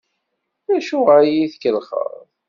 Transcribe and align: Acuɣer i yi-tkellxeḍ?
Acuɣer 0.77 1.19
i 1.25 1.29
yi-tkellxeḍ? 1.37 2.11